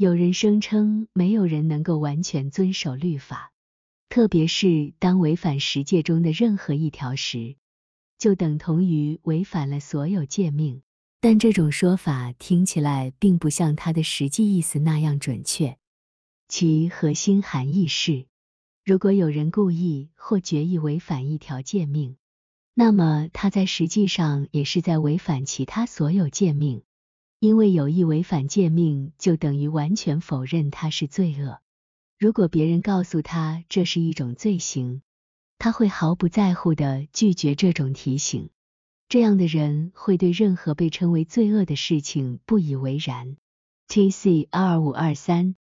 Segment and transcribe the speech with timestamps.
[0.00, 3.50] 有人声称没有人能够完全遵守律法，
[4.08, 7.56] 特别是当违反十诫中的任何一条时，
[8.16, 10.82] 就等同于违反了所有诫命。
[11.20, 15.76] 但这种说法听起来并不像它的实际意思那样准确。
[16.46, 18.26] 其核心含义是，
[18.84, 22.16] 如果有人故意或决意违反一条诫命，
[22.72, 26.84] 那么他在实际上也是在违反其他所有诫命。
[27.40, 31.60] 因为有意违反诫命，就等于完全否认他是罪恶。
[32.18, 35.02] 如果别人告诉他这是一种罪行，
[35.56, 38.50] 他会毫不在乎的拒绝这种提醒。
[39.08, 43.36] 这样的人会对任何被称为罪恶的事情不以为然。
[43.86, 45.54] T C R 五二三